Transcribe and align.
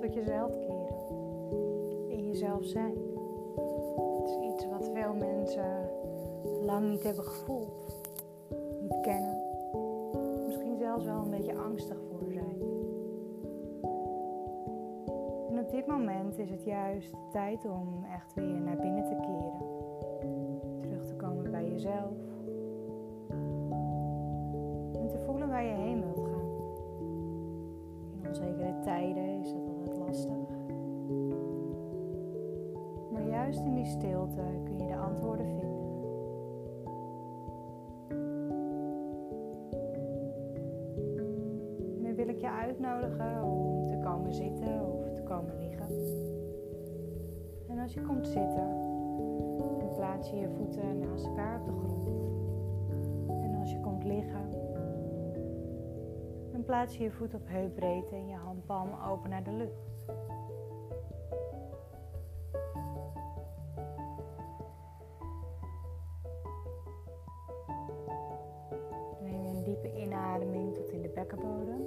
tot 0.00 0.14
jezelf 0.14 0.58
keren, 0.58 2.08
in 2.08 2.26
jezelf 2.26 2.64
zijn. 2.64 2.94
Het 4.16 4.28
is 4.28 4.36
iets 4.36 4.66
wat 4.66 4.90
veel 4.94 5.14
mensen 5.14 5.90
lang 6.62 6.90
niet 6.90 7.02
hebben 7.02 7.24
gevoeld, 7.24 7.96
niet 8.80 9.00
kennen, 9.00 9.38
misschien 10.46 10.76
zelfs 10.78 11.04
wel 11.04 11.22
een 11.24 11.30
beetje 11.30 11.58
angstig 11.58 11.98
voor 12.10 12.32
zijn. 12.32 12.62
En 15.50 15.58
op 15.58 15.70
dit 15.70 15.86
moment 15.86 16.38
is 16.38 16.50
het 16.50 16.64
juist 16.64 17.14
tijd 17.32 17.64
om 17.64 18.04
echt 18.14 18.34
weer 18.34 18.60
naar 18.60 18.76
binnen 18.76 19.04
te 19.04 19.16
keren, 19.20 19.59
wil 42.30 42.38
ik 42.38 42.44
je 42.44 42.58
uitnodigen 42.60 43.44
om 43.44 43.88
te 43.88 43.98
komen 43.98 44.32
zitten 44.34 44.86
of 44.86 45.12
te 45.12 45.22
komen 45.22 45.58
liggen. 45.58 45.88
En 47.68 47.78
als 47.78 47.94
je 47.94 48.02
komt 48.02 48.26
zitten, 48.26 48.68
dan 49.78 49.92
plaats 49.94 50.30
je 50.30 50.36
je 50.36 50.48
voeten 50.48 50.98
naast 50.98 51.26
elkaar 51.26 51.60
op 51.60 51.66
de 51.66 51.72
grond. 51.72 52.06
En 53.42 53.58
als 53.60 53.70
je 53.70 53.80
komt 53.80 54.04
liggen, 54.04 54.48
plaats 56.70 56.96
je 56.96 57.02
je 57.02 57.10
voet 57.10 57.34
op 57.34 57.48
heupbreedte 57.48 58.14
en 58.14 58.26
je 58.26 58.34
handpalmen 58.34 59.02
open 59.02 59.30
naar 59.30 59.44
de 59.44 59.52
lucht. 59.52 60.06
Neem 69.20 69.44
een 69.44 69.62
diepe 69.64 69.92
inademing 69.96 70.74
tot 70.74 70.90
in 70.90 71.02
de 71.02 71.08
bekkenbodem. 71.08 71.86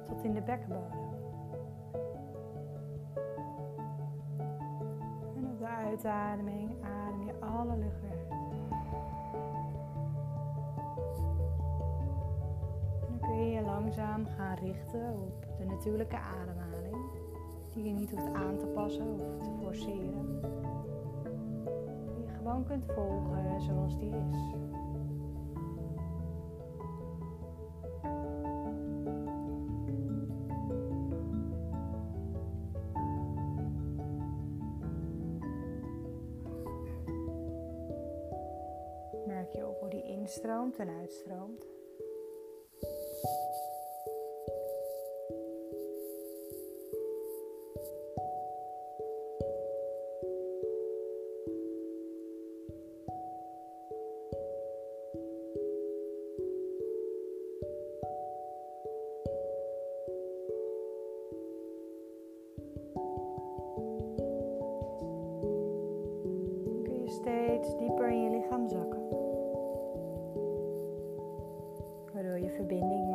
tot 0.08 0.24
in 0.24 0.34
de 0.34 0.42
bekkenbodem. 0.42 1.06
En 5.36 5.48
op 5.48 5.60
de 5.60 5.68
uitademing 5.68 6.72
adem 6.84 7.24
je 7.24 7.34
alle 7.40 7.78
lucht 7.78 8.02
weer 8.02 8.12
uit. 8.12 8.56
En 13.00 13.20
dan 13.20 13.20
kun 13.20 13.36
je 13.36 13.52
je 13.52 13.62
langzaam 13.62 14.26
gaan 14.26 14.56
richten 14.56 15.14
op 15.14 15.46
de 15.58 15.66
natuurlijke 15.66 16.18
ademhaling, 16.18 16.98
die 17.74 17.84
je 17.84 17.92
niet 17.92 18.12
hoeft 18.12 18.34
aan 18.34 18.58
te 18.58 18.66
passen 18.66 19.14
of 19.14 19.44
te 19.44 19.50
forceren. 19.62 20.42
Die 22.16 22.26
je 22.26 22.34
gewoon 22.38 22.66
kunt 22.66 22.86
volgen 22.86 23.62
zoals 23.62 23.98
die 23.98 24.12
is. 24.12 24.56
En 40.80 40.90
uitstroomt. 40.90 41.77
benim 72.70 73.07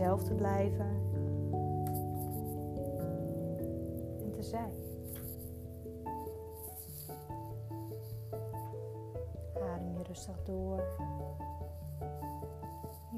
jezelf 0.00 0.22
te 0.22 0.34
blijven 0.34 0.86
en 4.22 4.30
te 4.32 4.42
zijn. 4.42 4.72
Adem 9.54 9.92
je 9.92 10.02
rustig 10.02 10.42
door. 10.42 10.82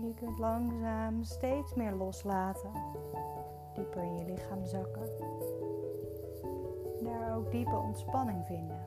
Je 0.03 0.15
kunt 0.15 0.39
langzaam 0.39 1.23
steeds 1.23 1.75
meer 1.75 1.93
loslaten, 1.93 2.71
dieper 3.75 4.03
in 4.03 4.17
je 4.17 4.25
lichaam 4.25 4.65
zakken. 4.65 5.09
Daar 7.03 7.37
ook 7.37 7.51
diepe 7.51 7.77
ontspanning 7.77 8.47
vinden. 8.47 8.81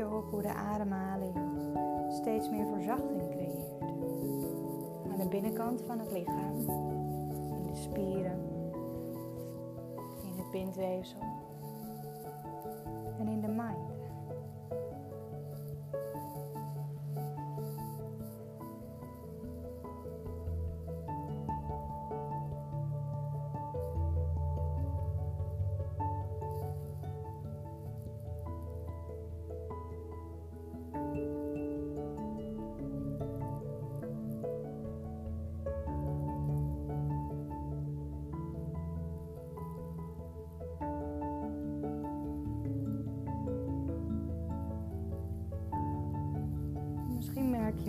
Je 0.00 0.06
hoe 0.30 0.42
de 0.42 0.54
ademhaling 0.54 1.36
steeds 2.08 2.50
meer 2.50 2.66
verzachting 2.66 3.28
creëert. 3.30 3.80
Aan 5.12 5.18
de 5.18 5.28
binnenkant 5.28 5.82
van 5.86 5.98
het 5.98 6.12
lichaam, 6.12 6.58
in 7.56 7.66
de 7.66 7.74
spieren 7.74 8.50
bindweefsel 10.50 11.39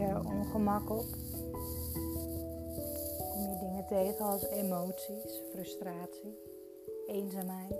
Merk 0.01 0.24
je 0.24 0.30
ongemak 0.30 0.89
op? 0.89 1.06
Kom 3.31 3.42
je 3.50 3.57
dingen 3.59 3.86
tegen 3.86 4.25
als 4.25 4.48
emoties, 4.48 5.42
frustratie, 5.51 6.39
eenzaamheid, 7.07 7.80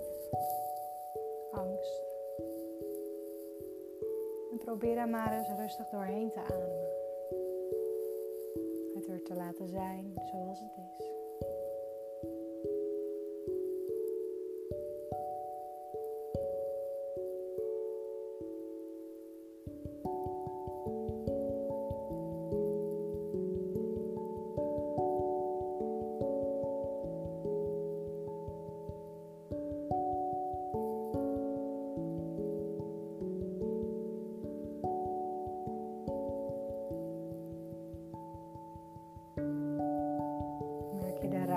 angst? 1.50 2.02
En 4.50 4.58
probeer 4.58 4.94
daar 4.94 5.08
maar 5.08 5.38
eens 5.38 5.48
rustig 5.58 5.88
doorheen 5.88 6.30
te 6.30 6.40
ademen. 6.40 6.90
Het 8.94 9.06
weer 9.06 9.22
te 9.22 9.34
laten 9.34 9.68
zijn 9.68 10.12
zoals 10.30 10.60
het 10.60 10.72
is. 10.76 11.11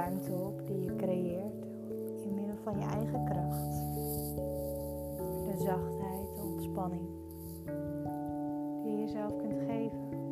Ruimte 0.05 0.31
op 0.33 0.67
die 0.67 0.81
je 0.81 0.95
creëert 0.95 1.65
in 2.23 2.33
middel 2.33 2.55
van 2.63 2.79
je 2.79 2.85
eigen 2.85 3.25
kracht. 3.25 3.83
De 5.45 5.53
zachtheid, 5.57 6.35
de 6.35 6.41
ontspanning 6.41 7.07
die 8.83 8.91
je 8.91 8.99
jezelf 8.99 9.37
kunt 9.37 9.59
geven. 9.67 10.24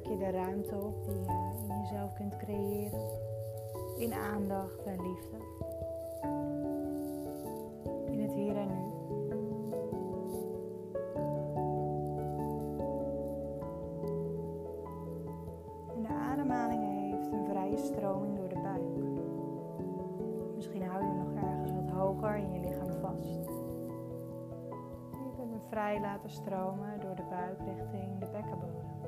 Merk 0.00 0.20
je 0.20 0.24
de 0.24 0.30
ruimte 0.30 0.76
op 0.76 1.04
die 1.04 1.14
je 1.14 1.68
in 1.68 1.80
jezelf 1.80 2.12
kunt 2.12 2.36
creëren. 2.36 3.00
In 3.98 4.12
aandacht 4.12 4.84
en 4.84 5.02
liefde. 5.02 5.36
In 8.06 8.20
het 8.20 8.32
hier 8.32 8.56
en 8.56 8.68
nu. 8.68 8.84
En 15.96 16.02
de 16.02 16.08
ademhaling 16.08 16.82
heeft 16.82 17.32
een 17.32 17.44
vrije 17.44 17.76
stroming 17.76 18.36
door 18.36 18.48
de 18.48 18.60
buik. 18.62 18.98
Misschien 20.54 20.82
hou 20.82 21.04
je 21.04 21.12
nog 21.12 21.44
ergens 21.44 21.72
wat 21.72 21.90
hoger 21.90 22.36
in 22.36 22.52
je 22.52 22.60
lichaam 22.60 23.00
vast. 23.00 23.48
Je 25.10 25.30
kunt 25.36 25.50
hem 25.50 25.60
vrij 25.68 26.00
laten 26.00 26.30
stromen 26.30 27.00
door 27.00 27.14
de 27.14 27.26
buik 27.30 27.58
richting 27.58 28.18
de 28.18 28.26
bekkenbodem. 28.32 28.99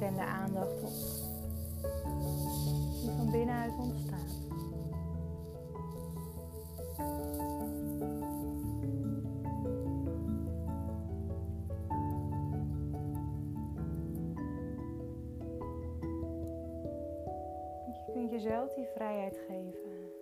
Ruimte 0.00 0.04
en 0.04 0.14
de 0.14 0.32
aandacht 0.32 0.82
op 0.82 0.90
die 3.00 3.10
van 3.16 3.30
binnenuit 3.30 3.72
ontstaan. 3.78 4.42
Je 17.86 18.12
kunt 18.12 18.30
jezelf 18.30 18.74
die 18.74 18.86
vrijheid 18.94 19.38
geven 19.48 20.12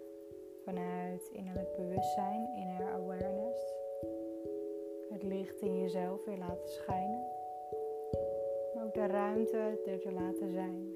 vanuit 0.64 1.30
innerlijk 1.32 1.76
bewustzijn, 1.76 2.48
inner 2.56 2.92
awareness. 2.92 3.74
Het 5.10 5.22
licht 5.22 5.60
in 5.60 5.80
jezelf 5.80 6.24
weer 6.24 6.38
laten 6.38 6.68
schijnen 6.68 7.41
de 8.92 9.06
ruimte 9.06 9.80
er 9.86 10.00
te 10.00 10.12
laten 10.12 10.52
zijn, 10.52 10.94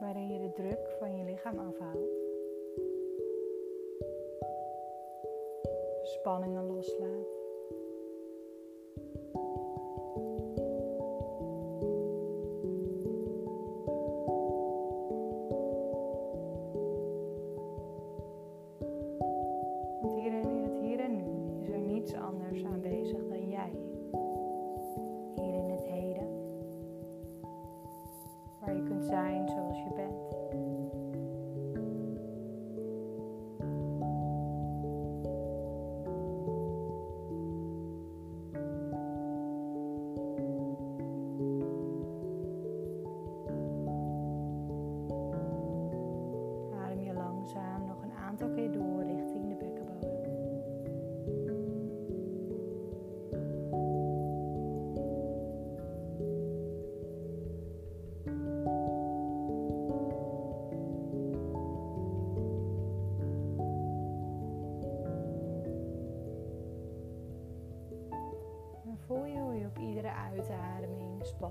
waarin 0.00 0.28
je 0.32 0.38
de 0.38 0.52
druk 0.52 0.90
van 0.98 1.16
je 1.16 1.24
lichaam 1.24 1.58
afhaalt. 1.58 2.26
Spanningen 6.02 6.66
loslaat. 6.66 7.37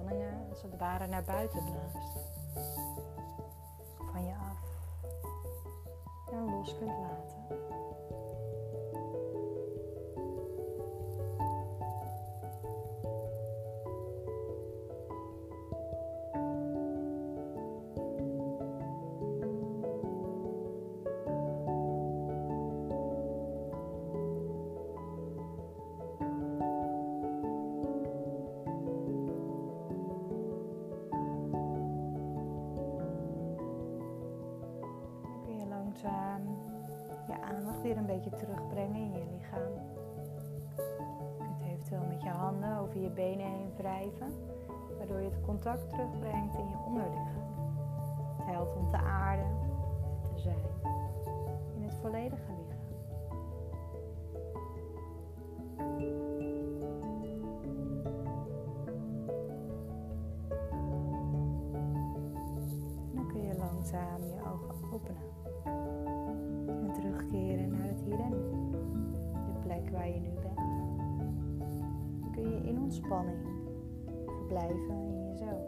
Spanningen 0.08 0.50
als 0.50 0.62
het 0.62 0.78
ware 0.78 1.08
naar 1.08 1.24
buiten 1.24 1.64
blaast. 1.64 2.18
Van 4.12 4.26
je 4.26 4.34
af. 4.34 4.58
En 6.32 6.44
los 6.46 6.78
kunt 6.78 6.92
laten. 6.92 7.46
Je 37.28 37.42
aandacht 37.42 37.82
weer 37.82 37.98
een 37.98 38.06
beetje 38.06 38.30
terugbrengen 38.30 38.96
in 38.96 39.12
je 39.12 39.26
lichaam. 39.32 39.74
Je 41.38 41.46
kunt 41.46 41.62
eventueel 41.62 42.06
met 42.08 42.22
je 42.22 42.30
handen 42.30 42.78
over 42.78 43.02
je 43.02 43.10
benen 43.10 43.46
heen 43.46 43.72
wrijven. 43.78 44.34
waardoor 44.98 45.20
je 45.20 45.30
het 45.30 45.42
contact 45.42 45.90
terugbrengt 45.90 46.58
in 46.58 46.68
je 46.68 46.76
onderlichaam. 46.86 47.46
Het 48.38 48.46
helpt 48.46 48.76
om 48.76 48.90
te 48.90 48.98
aarden, 48.98 49.48
te 50.22 50.40
zijn 50.40 50.66
in 51.76 51.84
het 51.84 51.96
volledige 52.02 52.52
lichaam. 52.58 52.76
En 63.10 63.16
dan 63.16 63.28
kun 63.28 63.42
je 63.42 63.56
langzaam 63.58 64.22
je 64.24 64.42
ogen 64.54 64.94
openen 64.94 65.37
je 70.14 70.20
nu 70.20 70.30
bent. 70.30 70.60
Kun 72.32 72.50
je 72.50 72.62
in 72.64 72.80
ontspanning 72.80 73.40
verblijven 74.26 74.96
in 74.96 75.30
jezelf. 75.30 75.67